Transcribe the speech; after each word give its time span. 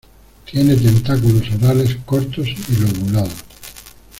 Tiene 0.49 0.75
tentáculos 0.77 1.43
orales 1.61 1.95
cortos 2.07 2.47
y 2.47 2.75
lobulados. 2.77 3.37